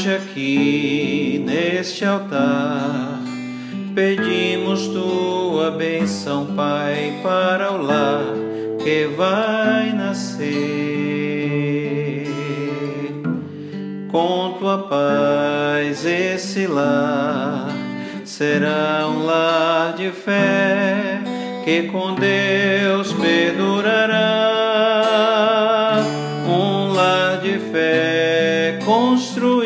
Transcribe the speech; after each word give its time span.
Hoje 0.00 0.14
aqui 0.14 1.44
neste 1.44 2.06
altar 2.06 3.20
pedimos 3.94 4.88
tua 4.88 5.72
benção, 5.72 6.54
Pai, 6.56 7.20
para 7.22 7.70
o 7.70 7.82
lar 7.82 8.32
que 8.82 9.04
vai 9.14 9.92
nascer. 9.92 10.48
Com 14.10 14.56
tua 14.58 14.88
paz 14.88 16.06
esse 16.06 16.66
lar 16.66 17.68
será 18.24 19.06
um 19.06 19.26
lar 19.26 19.92
de 19.98 20.10
fé 20.12 21.20
que 21.62 21.82
com 21.88 22.14
Deus 22.14 23.12
perdurará. 23.12 24.16
Um 26.48 26.90
lar 26.90 27.38
de 27.42 27.58
fé 27.70 28.30
juntos 29.20 29.59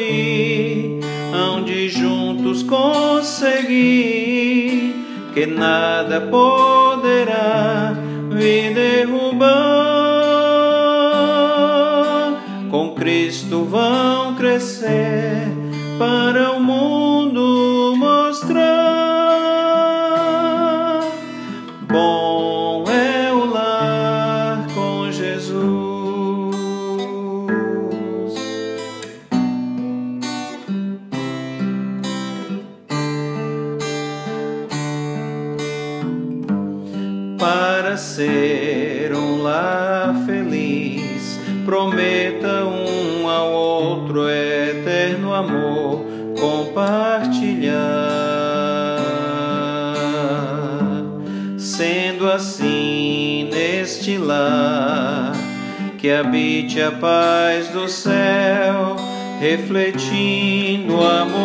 conseguir 2.75 4.95
que 5.33 5.47
nada 5.47 6.21
poderá 6.23 7.95
me 8.31 8.75
derrubar. 8.75 9.55
Com 12.71 12.95
Cristo 12.95 13.65
vão 13.65 14.35
crescer 14.35 15.49
para 15.99 16.53
o 16.53 16.61
mundo 16.61 16.94
feliz, 40.45 41.41
prometa 41.65 42.65
um 42.65 43.29
ao 43.29 43.51
outro 43.51 44.29
eterno 44.29 45.33
amor. 45.33 46.05
Compartilhar. 46.39 47.81
Sendo 51.57 52.31
assim 52.31 53.49
neste 53.53 54.19
lar 54.19 55.33
que 55.99 56.11
habite 56.11 56.81
a 56.83 56.93
paz 56.93 57.69
do 57.69 57.89
céu, 57.89 58.97
refletindo 59.41 60.97
o 60.97 61.05
amor 61.05 61.44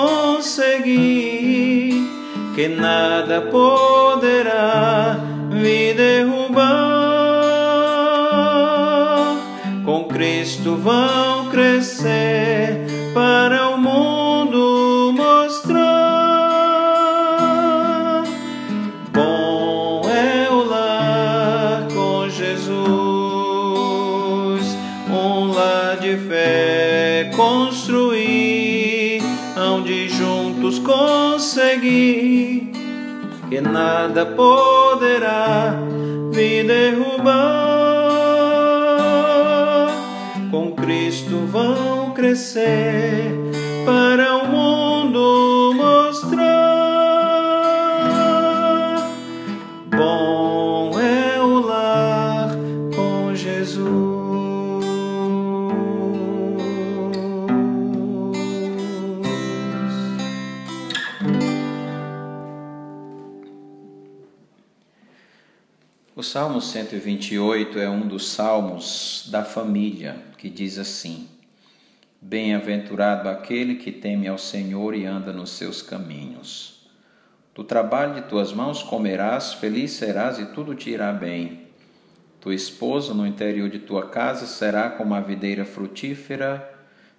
conseguir 0.00 1.92
que 2.54 2.68
nada 2.68 3.42
poderá 3.42 5.18
me 5.50 5.92
derrubar. 5.94 6.70
Com 9.84 10.04
Cristo 10.04 10.76
vão 10.76 11.48
crescer 11.50 12.59
que 33.48 33.60
nada 33.60 34.24
poderá 34.26 35.76
me 36.32 36.62
derrubar. 36.62 37.40
Com 40.50 40.72
Cristo 40.72 41.46
vão 41.46 42.12
crescer 42.12 43.34
para 43.84 44.36
o 44.36 44.46
mundo 44.48 45.74
mostrar. 45.74 46.50
Bom 49.96 50.92
é 51.00 51.40
o 51.40 51.60
lar 51.60 52.50
com 52.94 53.34
Jesus. 53.34 54.29
Salmo 66.32 66.60
128 66.60 67.76
é 67.80 67.90
um 67.90 68.06
dos 68.06 68.28
salmos 68.30 69.26
da 69.32 69.42
família, 69.42 70.14
que 70.38 70.48
diz 70.48 70.78
assim: 70.78 71.26
Bem-aventurado 72.20 73.28
aquele 73.28 73.74
que 73.74 73.90
teme 73.90 74.28
ao 74.28 74.38
Senhor 74.38 74.94
e 74.94 75.04
anda 75.04 75.32
nos 75.32 75.50
seus 75.50 75.82
caminhos. 75.82 76.88
Do 77.52 77.64
trabalho 77.64 78.14
de 78.14 78.28
tuas 78.28 78.52
mãos 78.52 78.80
comerás, 78.80 79.54
feliz 79.54 79.90
serás 79.90 80.38
e 80.38 80.46
tudo 80.46 80.72
te 80.72 80.90
irá 80.90 81.12
bem. 81.12 81.66
Tua 82.40 82.54
esposa 82.54 83.12
no 83.12 83.26
interior 83.26 83.68
de 83.68 83.80
tua 83.80 84.06
casa 84.06 84.46
será 84.46 84.88
como 84.88 85.14
a 85.14 85.20
videira 85.20 85.64
frutífera, 85.64 86.64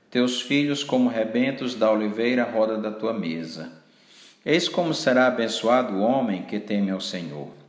teus 0.10 0.42
filhos 0.42 0.86
como 0.86 1.10
rebentos 1.10 1.76
da 1.76 1.92
oliveira 1.92 2.46
roda 2.46 2.78
da 2.78 2.92
tua 2.92 3.12
mesa. 3.12 3.74
Eis 4.46 4.70
como 4.70 4.94
será 4.94 5.28
abençoado 5.28 5.96
o 5.96 6.02
homem 6.02 6.44
que 6.44 6.62
teme 6.62 6.92
ao 6.92 7.02
Senhor. 7.02 7.61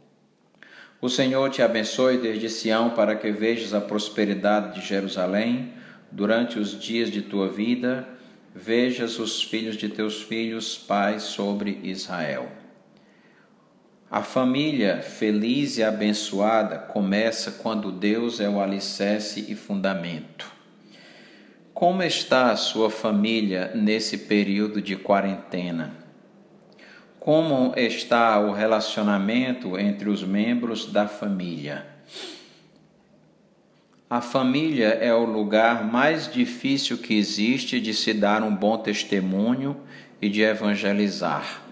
O 1.02 1.08
Senhor 1.08 1.50
te 1.50 1.60
abençoe 1.60 2.16
desde 2.16 2.48
Sião 2.48 2.90
para 2.90 3.16
que 3.16 3.32
vejas 3.32 3.74
a 3.74 3.80
prosperidade 3.80 4.80
de 4.80 4.86
Jerusalém 4.86 5.72
durante 6.12 6.60
os 6.60 6.80
dias 6.80 7.10
de 7.10 7.20
tua 7.20 7.48
vida, 7.48 8.08
vejas 8.54 9.18
os 9.18 9.42
filhos 9.42 9.76
de 9.76 9.88
teus 9.88 10.22
filhos, 10.22 10.78
pais 10.78 11.24
sobre 11.24 11.80
Israel. 11.82 12.48
A 14.08 14.22
família 14.22 15.02
feliz 15.02 15.76
e 15.76 15.82
abençoada 15.82 16.78
começa 16.78 17.50
quando 17.50 17.90
Deus 17.90 18.38
é 18.38 18.48
o 18.48 18.60
alicerce 18.60 19.46
e 19.48 19.56
fundamento. 19.56 20.52
Como 21.74 22.00
está 22.04 22.52
a 22.52 22.56
sua 22.56 22.88
família 22.88 23.72
nesse 23.74 24.18
período 24.18 24.80
de 24.80 24.94
quarentena? 24.94 26.01
Como 27.24 27.72
está 27.76 28.40
o 28.40 28.50
relacionamento 28.50 29.78
entre 29.78 30.10
os 30.10 30.24
membros 30.24 30.86
da 30.86 31.06
família? 31.06 31.86
A 34.10 34.20
família 34.20 34.88
é 34.88 35.14
o 35.14 35.24
lugar 35.24 35.84
mais 35.84 36.28
difícil 36.28 36.98
que 36.98 37.16
existe 37.16 37.80
de 37.80 37.94
se 37.94 38.12
dar 38.12 38.42
um 38.42 38.52
bom 38.52 38.76
testemunho 38.76 39.76
e 40.20 40.28
de 40.28 40.42
evangelizar. 40.42 41.62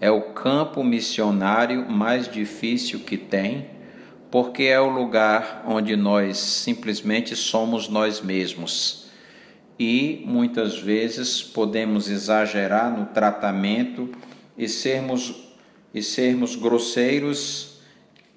É 0.00 0.10
o 0.10 0.32
campo 0.32 0.82
missionário 0.82 1.88
mais 1.88 2.28
difícil 2.28 2.98
que 2.98 3.16
tem, 3.16 3.68
porque 4.32 4.64
é 4.64 4.80
o 4.80 4.88
lugar 4.88 5.62
onde 5.64 5.94
nós 5.94 6.38
simplesmente 6.38 7.36
somos 7.36 7.88
nós 7.88 8.20
mesmos. 8.20 9.08
E 9.78 10.24
muitas 10.26 10.76
vezes 10.76 11.40
podemos 11.40 12.10
exagerar 12.10 12.90
no 12.90 13.06
tratamento 13.06 14.10
e 14.56 14.68
sermos, 14.68 15.34
e 15.94 16.02
sermos 16.02 16.56
grosseiros 16.56 17.72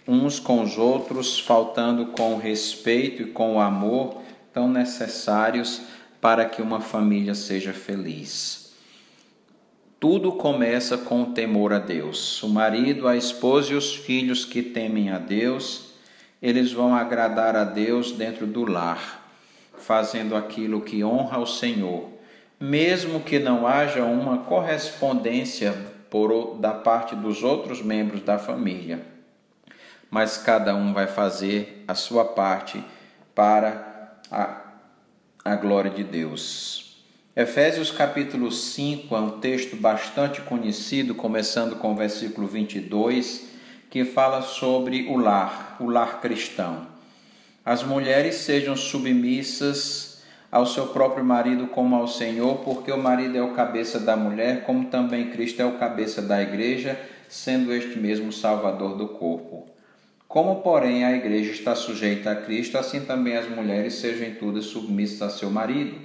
uns 0.07 0.39
com 0.39 0.61
os 0.61 0.77
outros, 0.77 1.39
faltando 1.39 2.07
com 2.07 2.35
o 2.35 2.39
respeito 2.39 3.23
e 3.23 3.25
com 3.25 3.55
o 3.55 3.59
amor 3.59 4.21
tão 4.53 4.69
necessários 4.69 5.81
para 6.21 6.45
que 6.45 6.61
uma 6.61 6.79
família 6.79 7.35
seja 7.35 7.73
feliz. 7.73 8.73
Tudo 9.99 10.33
começa 10.33 10.97
com 10.97 11.23
o 11.23 11.25
temor 11.27 11.73
a 11.73 11.79
Deus. 11.79 12.41
O 12.43 12.49
marido, 12.49 13.07
a 13.07 13.17
esposa 13.17 13.73
e 13.73 13.75
os 13.75 13.95
filhos 13.95 14.45
que 14.45 14.61
temem 14.61 15.09
a 15.09 15.17
Deus, 15.17 15.93
eles 16.41 16.71
vão 16.71 16.93
agradar 16.93 17.55
a 17.55 17.63
Deus 17.63 18.11
dentro 18.11 18.45
do 18.45 18.65
lar, 18.65 19.27
fazendo 19.77 20.35
aquilo 20.35 20.81
que 20.81 21.03
honra 21.03 21.37
ao 21.37 21.47
Senhor, 21.47 22.09
mesmo 22.59 23.21
que 23.21 23.39
não 23.39 23.65
haja 23.65 24.03
uma 24.03 24.39
correspondência 24.39 25.94
por, 26.15 26.55
da 26.61 26.71
parte 26.71 27.13
dos 27.13 27.43
outros 27.43 27.81
membros 27.81 28.21
da 28.21 28.39
família. 28.39 29.05
Mas 30.09 30.37
cada 30.37 30.73
um 30.73 30.93
vai 30.93 31.07
fazer 31.07 31.83
a 31.89 31.93
sua 31.93 32.23
parte 32.23 32.81
para 33.35 34.15
a, 34.31 34.61
a 35.43 35.55
glória 35.57 35.91
de 35.91 36.05
Deus. 36.05 37.03
Efésios 37.35 37.91
capítulo 37.91 38.49
5 38.49 39.13
é 39.13 39.19
um 39.19 39.41
texto 39.41 39.75
bastante 39.75 40.39
conhecido, 40.39 41.13
começando 41.13 41.75
com 41.75 41.91
o 41.91 41.97
versículo 41.97 42.47
22, 42.47 43.49
que 43.89 44.05
fala 44.05 44.41
sobre 44.41 45.07
o 45.09 45.17
lar, 45.17 45.75
o 45.81 45.89
lar 45.89 46.21
cristão. 46.21 46.87
As 47.65 47.83
mulheres 47.83 48.35
sejam 48.35 48.77
submissas 48.77 50.14
ao 50.55 50.65
seu 50.65 50.87
próprio 50.87 51.25
marido 51.25 51.67
como 51.67 51.97
ao 51.97 52.07
Senhor, 52.07 52.59
porque 52.59 52.89
o 52.89 52.97
marido 52.97 53.37
é 53.37 53.41
o 53.41 53.51
cabeça 53.51 53.99
da 53.99 54.15
mulher, 54.15 54.63
como 54.63 54.85
também 54.85 55.29
Cristo 55.29 55.61
é 55.61 55.65
o 55.65 55.73
cabeça 55.73 56.21
da 56.21 56.41
igreja, 56.41 56.97
sendo 57.27 57.73
este 57.73 57.99
mesmo 57.99 58.31
Salvador 58.31 58.95
do 58.95 59.09
corpo. 59.09 59.67
Como, 60.29 60.61
porém, 60.61 61.03
a 61.03 61.11
igreja 61.11 61.51
está 61.51 61.75
sujeita 61.75 62.31
a 62.31 62.35
Cristo, 62.37 62.77
assim 62.77 63.01
também 63.01 63.35
as 63.35 63.49
mulheres 63.49 63.95
sejam 63.95 64.25
em 64.29 64.35
tudo 64.35 64.61
submissas 64.61 65.21
a 65.23 65.29
seu 65.29 65.49
marido. 65.49 65.99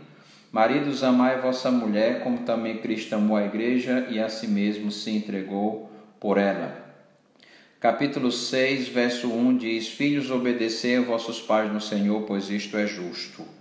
Maridos, 0.51 1.05
amai 1.05 1.41
vossa 1.41 1.71
mulher, 1.71 2.25
como 2.25 2.39
também 2.39 2.79
Cristo 2.79 3.15
amou 3.15 3.37
a 3.37 3.45
igreja 3.45 4.09
e 4.11 4.19
a 4.19 4.29
si 4.29 4.49
mesmo 4.49 4.91
se 4.91 5.13
entregou 5.13 5.89
por 6.19 6.39
ela. 6.39 6.77
Capítulo 7.79 8.33
6, 8.33 8.89
verso 8.89 9.33
1 9.33 9.57
diz: 9.59 9.87
Filhos, 9.87 10.29
obedecei 10.29 10.97
a 10.97 11.03
vossos 11.03 11.41
pais 11.41 11.73
no 11.73 11.81
Senhor, 11.81 12.23
pois 12.23 12.51
isto 12.51 12.77
é 12.77 12.85
justo. 12.85 13.60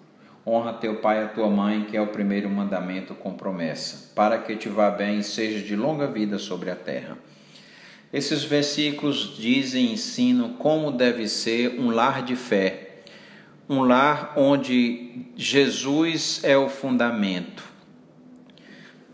Honra 0.51 0.73
teu 0.73 0.95
pai 0.95 1.21
e 1.21 1.25
a 1.25 1.27
tua 1.27 1.47
mãe, 1.47 1.85
que 1.85 1.95
é 1.95 2.01
o 2.01 2.07
primeiro 2.07 2.49
mandamento 2.49 3.13
com 3.13 3.33
promessa, 3.33 4.11
para 4.15 4.39
que 4.39 4.55
te 4.55 4.67
vá 4.67 4.89
bem 4.89 5.19
e 5.19 5.23
seja 5.23 5.63
de 5.63 5.75
longa 5.75 6.07
vida 6.07 6.39
sobre 6.39 6.71
a 6.71 6.75
terra. 6.75 7.19
Esses 8.11 8.43
versículos 8.43 9.37
dizem 9.37 9.85
e 9.85 9.93
ensinam 9.93 10.53
como 10.53 10.91
deve 10.91 11.27
ser 11.27 11.79
um 11.79 11.91
lar 11.91 12.23
de 12.23 12.35
fé, 12.35 13.01
um 13.69 13.81
lar 13.83 14.33
onde 14.35 15.27
Jesus 15.35 16.43
é 16.43 16.57
o 16.57 16.67
fundamento. 16.67 17.63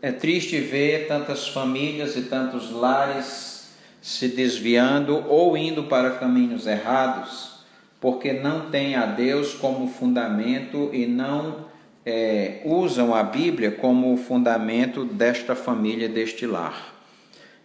É 0.02 0.14
triste 0.14 0.58
ver 0.62 1.08
tantas 1.10 1.50
famílias 1.50 2.16
e 2.16 2.22
tantos 2.22 2.72
lares 2.72 3.76
se 4.02 4.30
desviando 4.30 5.26
ou 5.28 5.58
indo 5.58 5.84
para 5.84 6.12
caminhos 6.12 6.66
errados, 6.66 7.55
porque 8.00 8.34
não 8.34 8.70
têm 8.70 8.96
a 8.96 9.06
Deus 9.06 9.54
como 9.54 9.88
fundamento 9.88 10.90
e 10.94 11.06
não 11.06 11.66
é, 12.06 12.62
usam 12.64 13.16
a 13.16 13.24
Bíblia 13.24 13.72
como 13.72 14.16
fundamento 14.18 15.04
desta 15.04 15.56
família, 15.56 16.08
deste 16.08 16.46
lar. 16.46 16.94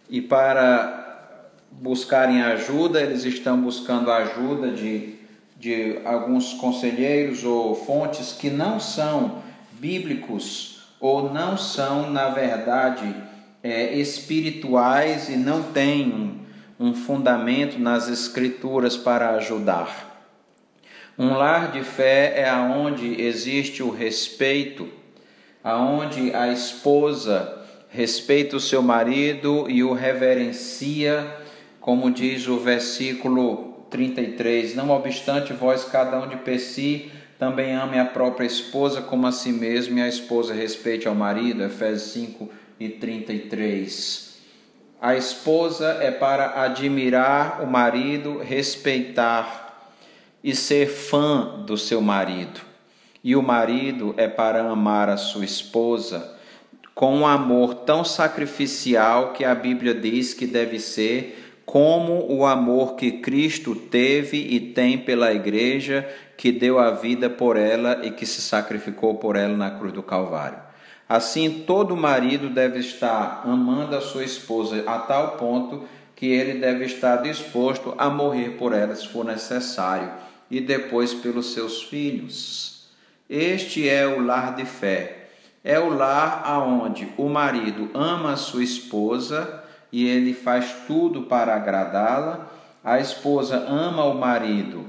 E 0.09 0.21
para 0.21 1.49
buscarem 1.71 2.41
ajuda, 2.41 3.01
eles 3.01 3.23
estão 3.23 3.61
buscando 3.61 4.11
ajuda 4.11 4.71
de, 4.71 5.15
de 5.57 5.99
alguns 6.03 6.53
conselheiros 6.53 7.43
ou 7.43 7.75
fontes 7.75 8.33
que 8.33 8.49
não 8.49 8.79
são 8.79 9.41
bíblicos 9.73 10.71
ou 10.99 11.31
não 11.31 11.57
são, 11.57 12.11
na 12.11 12.29
verdade, 12.29 13.15
é, 13.63 13.95
espirituais 13.95 15.29
e 15.29 15.35
não 15.35 15.63
têm 15.63 16.41
um 16.79 16.93
fundamento 16.93 17.79
nas 17.79 18.07
escrituras 18.07 18.97
para 18.97 19.35
ajudar. 19.35 20.10
Um 21.21 21.35
lar 21.35 21.71
de 21.71 21.83
fé 21.83 22.33
é 22.35 22.49
aonde 22.49 23.21
existe 23.21 23.83
o 23.83 23.91
respeito, 23.91 24.89
aonde 25.63 26.33
a 26.33 26.51
esposa 26.51 27.61
respeita 27.89 28.57
o 28.57 28.59
seu 28.59 28.81
marido 28.81 29.67
e 29.69 29.83
o 29.83 29.93
reverencia 29.93 31.31
como 31.79 32.09
diz 32.09 32.47
o 32.47 32.57
versículo 32.57 33.85
33, 33.91 34.73
não 34.73 34.89
obstante 34.89 35.53
vós 35.53 35.83
cada 35.83 36.19
um 36.19 36.27
de 36.27 36.37
per 36.37 36.59
si 36.59 37.11
também 37.37 37.75
ame 37.75 37.99
a 37.99 38.05
própria 38.05 38.47
esposa 38.47 38.99
como 38.99 39.27
a 39.27 39.31
si 39.31 39.51
mesmo 39.51 39.99
e 39.99 40.01
a 40.01 40.07
esposa 40.07 40.55
respeite 40.55 41.07
ao 41.07 41.13
marido, 41.13 41.63
Efésios 41.63 42.13
5 42.13 42.49
e 42.79 42.89
33. 42.89 44.39
A 44.99 45.15
esposa 45.15 45.99
é 46.01 46.09
para 46.09 46.63
admirar 46.63 47.61
o 47.61 47.67
marido, 47.67 48.39
respeitar 48.39 49.70
e 50.43 50.55
ser 50.55 50.87
fã 50.87 51.63
do 51.65 51.77
seu 51.77 52.01
marido. 52.01 52.61
E 53.23 53.35
o 53.35 53.43
marido 53.43 54.13
é 54.17 54.27
para 54.27 54.67
amar 54.67 55.09
a 55.09 55.17
sua 55.17 55.45
esposa 55.45 56.37
com 56.93 57.17
um 57.17 57.27
amor 57.27 57.75
tão 57.75 58.03
sacrificial 58.03 59.33
que 59.33 59.45
a 59.45 59.55
Bíblia 59.55 59.93
diz 59.93 60.33
que 60.33 60.45
deve 60.45 60.79
ser 60.79 61.37
como 61.65 62.25
o 62.29 62.45
amor 62.45 62.95
que 62.95 63.13
Cristo 63.13 63.75
teve 63.75 64.37
e 64.37 64.59
tem 64.59 64.97
pela 64.97 65.31
igreja, 65.31 66.07
que 66.35 66.51
deu 66.51 66.79
a 66.79 66.91
vida 66.91 67.29
por 67.29 67.55
ela 67.55 68.01
e 68.03 68.11
que 68.11 68.25
se 68.25 68.41
sacrificou 68.41 69.15
por 69.15 69.35
ela 69.35 69.55
na 69.55 69.71
cruz 69.71 69.93
do 69.93 70.03
Calvário. 70.03 70.57
Assim, 71.07 71.63
todo 71.65 71.95
marido 71.95 72.49
deve 72.49 72.79
estar 72.79 73.43
amando 73.45 73.95
a 73.95 74.01
sua 74.01 74.23
esposa 74.23 74.83
a 74.85 74.99
tal 74.99 75.37
ponto 75.37 75.83
que 76.15 76.25
ele 76.25 76.59
deve 76.59 76.85
estar 76.85 77.17
disposto 77.17 77.93
a 77.97 78.09
morrer 78.09 78.57
por 78.57 78.73
ela 78.73 78.95
se 78.95 79.07
for 79.07 79.23
necessário 79.23 80.11
e 80.51 80.59
depois 80.59 81.13
pelos 81.13 81.53
seus 81.53 81.81
filhos. 81.81 82.85
Este 83.29 83.87
é 83.87 84.05
o 84.05 84.23
lar 84.23 84.55
de 84.55 84.65
fé. 84.65 85.29
É 85.63 85.79
o 85.79 85.89
lar 85.89 86.43
aonde 86.45 87.07
o 87.17 87.29
marido 87.29 87.89
ama 87.93 88.33
a 88.33 88.37
sua 88.37 88.63
esposa 88.63 89.63
e 89.91 90.07
ele 90.07 90.33
faz 90.33 90.75
tudo 90.85 91.23
para 91.23 91.55
agradá-la. 91.55 92.51
A 92.83 92.99
esposa 92.99 93.57
ama 93.67 94.03
o 94.03 94.15
marido 94.15 94.85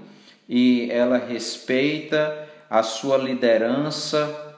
e 0.49 0.91
ela 0.91 1.19
respeita 1.19 2.49
a 2.69 2.83
sua 2.83 3.19
liderança, 3.19 4.55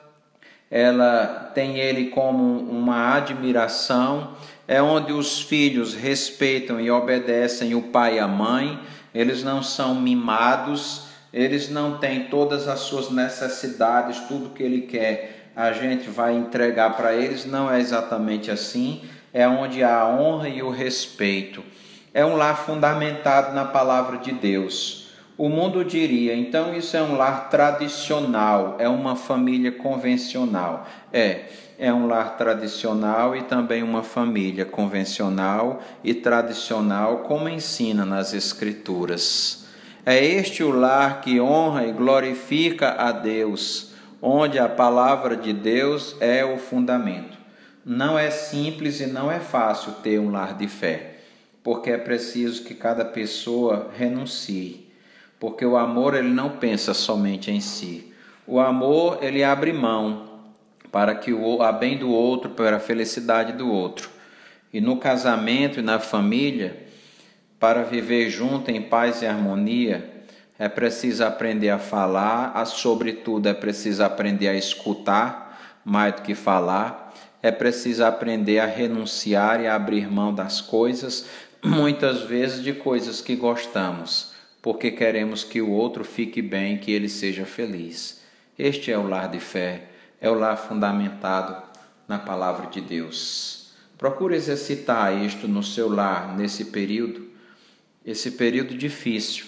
ela 0.70 1.50
tem 1.54 1.78
ele 1.78 2.06
como 2.10 2.58
uma 2.60 3.16
admiração, 3.16 4.34
é 4.66 4.80
onde 4.80 5.12
os 5.12 5.42
filhos 5.42 5.94
respeitam 5.94 6.80
e 6.80 6.90
obedecem 6.90 7.74
o 7.74 7.82
pai 7.82 8.16
e 8.16 8.20
a 8.20 8.28
mãe, 8.28 8.78
eles 9.14 9.44
não 9.44 9.62
são 9.62 9.94
mimados, 9.94 11.06
eles 11.32 11.70
não 11.70 11.98
têm 11.98 12.24
todas 12.24 12.68
as 12.68 12.80
suas 12.80 13.10
necessidades, 13.10 14.20
tudo 14.28 14.50
que 14.50 14.62
ele 14.62 14.82
quer, 14.82 15.50
a 15.54 15.72
gente 15.72 16.10
vai 16.10 16.34
entregar 16.34 16.96
para 16.96 17.14
eles, 17.14 17.44
não 17.44 17.70
é 17.70 17.78
exatamente 17.80 18.50
assim 18.50 19.02
é 19.34 19.48
onde 19.48 19.82
há 19.82 19.98
a 19.98 20.08
honra 20.08 20.48
e 20.48 20.62
o 20.62 20.70
respeito. 20.70 21.64
É 22.14 22.24
um 22.24 22.36
lar 22.36 22.64
fundamentado 22.64 23.52
na 23.52 23.64
palavra 23.64 24.16
de 24.18 24.30
Deus. 24.30 25.08
O 25.36 25.48
mundo 25.48 25.84
diria, 25.84 26.36
então 26.36 26.72
isso 26.76 26.96
é 26.96 27.02
um 27.02 27.16
lar 27.16 27.50
tradicional, 27.50 28.76
é 28.78 28.88
uma 28.88 29.16
família 29.16 29.72
convencional. 29.72 30.86
É, 31.12 31.46
é 31.78 31.92
um 31.92 32.06
lar 32.06 32.36
tradicional 32.36 33.34
e 33.34 33.42
também 33.42 33.82
uma 33.82 34.02
família 34.02 34.64
convencional 34.64 35.82
e 36.02 36.14
tradicional, 36.14 37.18
como 37.18 37.48
ensina 37.48 38.04
nas 38.04 38.32
Escrituras. 38.32 39.66
É 40.06 40.22
este 40.22 40.62
o 40.62 40.70
lar 40.70 41.20
que 41.20 41.40
honra 41.40 41.86
e 41.86 41.92
glorifica 41.92 42.92
a 42.92 43.10
Deus, 43.10 43.92
onde 44.20 44.58
a 44.58 44.68
palavra 44.68 45.36
de 45.36 45.52
Deus 45.52 46.16
é 46.20 46.44
o 46.44 46.58
fundamento. 46.58 47.36
Não 47.84 48.18
é 48.18 48.30
simples 48.30 49.00
e 49.00 49.06
não 49.06 49.30
é 49.30 49.40
fácil 49.40 49.92
ter 50.02 50.18
um 50.18 50.30
lar 50.30 50.56
de 50.56 50.68
fé, 50.68 51.16
porque 51.62 51.90
é 51.90 51.98
preciso 51.98 52.64
que 52.64 52.74
cada 52.74 53.04
pessoa 53.04 53.90
renuncie, 53.96 54.88
porque 55.40 55.66
o 55.66 55.76
amor 55.76 56.14
ele 56.14 56.30
não 56.30 56.50
pensa 56.50 56.94
somente 56.94 57.50
em 57.50 57.60
si. 57.60 58.12
O 58.46 58.60
amor 58.60 59.18
ele 59.22 59.42
abre 59.42 59.72
mão 59.72 60.33
para 60.94 61.16
que 61.16 61.32
o 61.32 61.60
a 61.60 61.72
bem 61.72 61.98
do 61.98 62.08
outro, 62.08 62.50
para 62.50 62.76
a 62.76 62.80
felicidade 62.80 63.54
do 63.54 63.68
outro. 63.68 64.08
E 64.72 64.80
no 64.80 64.98
casamento 64.98 65.80
e 65.80 65.82
na 65.82 65.98
família, 65.98 66.86
para 67.58 67.82
viver 67.82 68.30
junto 68.30 68.70
em 68.70 68.80
paz 68.80 69.20
e 69.20 69.26
harmonia, 69.26 70.08
é 70.56 70.68
preciso 70.68 71.24
aprender 71.24 71.70
a 71.70 71.80
falar, 71.80 72.64
sobretudo 72.66 73.48
é 73.48 73.54
preciso 73.54 74.04
aprender 74.04 74.46
a 74.46 74.54
escutar 74.54 75.80
mais 75.84 76.14
do 76.14 76.22
que 76.22 76.34
falar 76.36 77.04
é 77.44 77.50
preciso 77.50 78.02
aprender 78.02 78.58
a 78.58 78.64
renunciar 78.64 79.60
e 79.60 79.66
a 79.66 79.74
abrir 79.74 80.10
mão 80.10 80.34
das 80.34 80.62
coisas, 80.62 81.28
muitas 81.62 82.22
vezes 82.22 82.62
de 82.62 82.72
coisas 82.72 83.20
que 83.20 83.36
gostamos, 83.36 84.32
porque 84.62 84.90
queremos 84.90 85.44
que 85.44 85.60
o 85.60 85.70
outro 85.70 86.04
fique 86.04 86.40
bem, 86.40 86.78
que 86.78 86.90
ele 86.90 87.06
seja 87.06 87.44
feliz. 87.44 88.22
Este 88.58 88.90
é 88.90 88.96
o 88.96 89.06
lar 89.06 89.28
de 89.28 89.40
fé, 89.40 89.82
é 90.24 90.30
o 90.30 90.34
lar 90.34 90.56
fundamentado 90.56 91.62
na 92.08 92.18
palavra 92.18 92.68
de 92.68 92.80
Deus. 92.80 93.74
Procure 93.98 94.34
exercitar 94.34 95.22
isto 95.22 95.46
no 95.46 95.62
seu 95.62 95.86
lar 95.86 96.34
nesse 96.34 96.64
período, 96.66 97.28
esse 98.06 98.30
período 98.30 98.74
difícil. 98.74 99.44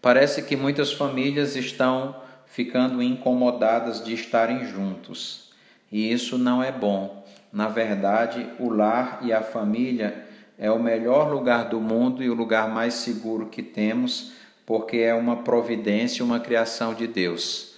Parece 0.00 0.42
que 0.44 0.56
muitas 0.56 0.94
famílias 0.94 1.56
estão 1.56 2.16
ficando 2.46 3.02
incomodadas 3.02 4.02
de 4.02 4.14
estarem 4.14 4.64
juntos 4.66 5.50
e 5.92 6.10
isso 6.10 6.38
não 6.38 6.62
é 6.62 6.72
bom. 6.72 7.26
Na 7.52 7.68
verdade, 7.68 8.48
o 8.58 8.70
lar 8.70 9.18
e 9.20 9.30
a 9.30 9.42
família 9.42 10.26
é 10.58 10.70
o 10.70 10.82
melhor 10.82 11.30
lugar 11.30 11.68
do 11.68 11.82
mundo 11.82 12.22
e 12.22 12.30
o 12.30 12.34
lugar 12.34 12.70
mais 12.70 12.94
seguro 12.94 13.50
que 13.50 13.62
temos, 13.62 14.32
porque 14.64 14.96
é 14.96 15.12
uma 15.12 15.36
providência, 15.36 16.24
uma 16.24 16.40
criação 16.40 16.94
de 16.94 17.06
Deus. 17.06 17.75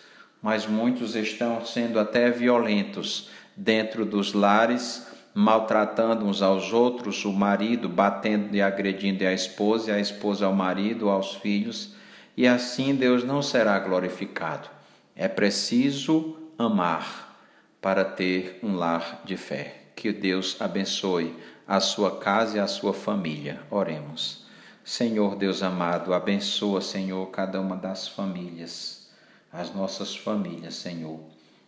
Mas 0.49 0.67
muitos 0.67 1.15
estão 1.15 1.63
sendo 1.63 2.01
até 2.01 2.31
violentos 2.31 3.29
dentro 3.55 4.07
dos 4.07 4.33
lares 4.33 5.07
maltratando 5.35 6.25
uns 6.25 6.41
aos 6.41 6.73
outros, 6.73 7.23
o 7.27 7.33
marido 7.35 7.87
batendo 7.87 8.57
e 8.57 8.63
agredindo 8.63 9.27
a 9.27 9.33
esposa, 9.35 9.91
e 9.91 9.95
a 9.95 10.01
esposa 10.01 10.47
ao 10.47 10.55
marido, 10.55 11.11
aos 11.11 11.35
filhos, 11.35 11.95
e 12.35 12.49
assim 12.49 12.95
Deus 12.95 13.25
não 13.25 13.43
será 13.43 13.79
glorificado. 13.79 14.71
É 15.15 15.29
preciso 15.29 16.39
amar 16.57 17.39
para 17.79 18.03
ter 18.03 18.59
um 18.63 18.75
lar 18.75 19.21
de 19.27 19.37
fé. 19.37 19.75
Que 19.95 20.11
Deus 20.13 20.57
abençoe 20.59 21.37
a 21.67 21.79
sua 21.79 22.17
casa 22.17 22.57
e 22.57 22.61
a 22.61 22.67
sua 22.67 22.95
família. 22.95 23.61
Oremos. 23.71 24.47
Senhor 24.83 25.37
Deus 25.37 25.63
amado, 25.63 26.15
abençoa, 26.15 26.81
Senhor, 26.81 27.27
cada 27.27 27.61
uma 27.61 27.77
das 27.77 28.09
famílias, 28.09 29.08
as 29.53 29.75
nossas 29.75 30.17
famílias, 30.17 30.75
Senhor. 30.75 31.21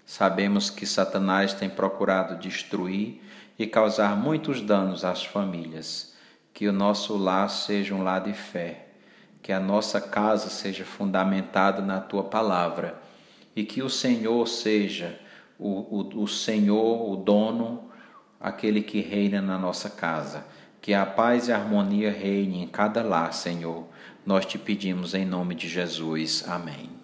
Sabemos 0.05 0.71
que 0.71 0.87
Satanás 0.87 1.55
tem 1.55 1.69
procurado 1.69 2.37
destruir 2.37 3.23
e 3.59 3.67
causar 3.67 4.17
muitos 4.17 4.61
danos 4.61 5.05
às 5.05 5.25
famílias. 5.25 6.15
Que 6.53 6.67
o 6.67 6.73
nosso 6.73 7.17
lar 7.17 7.49
seja 7.49 7.95
um 7.95 8.03
lar 8.03 8.23
de 8.23 8.33
fé, 8.33 8.89
que 9.41 9.53
a 9.53 9.61
nossa 9.61 10.01
casa 10.01 10.51
seja 10.51 10.85
fundamentada 10.85 11.81
na 11.81 12.01
tua 12.01 12.25
palavra 12.25 13.01
e 13.55 13.65
que 13.65 13.83
o 13.83 13.89
Senhor 13.89 14.47
seja 14.49 15.19
o, 15.59 16.01
o, 16.01 16.23
o 16.23 16.29
Senhor, 16.29 17.11
o 17.11 17.17
dono, 17.17 17.91
aquele 18.41 18.83
que 18.83 19.01
reina 19.01 19.41
na 19.41 19.59
nossa 19.59 19.89
casa. 19.89 20.45
Que 20.81 20.95
a 20.95 21.05
paz 21.05 21.49
e 21.49 21.53
a 21.53 21.57
harmonia 21.57 22.11
reine 22.11 22.63
em 22.63 22.67
cada 22.67 23.03
lar, 23.03 23.33
Senhor. 23.35 23.87
Nós 24.25 24.47
te 24.47 24.59
pedimos 24.59 25.15
em 25.15 25.25
nome 25.25 25.55
de 25.55 25.69
Jesus. 25.69 26.45
Amém. 26.49 27.00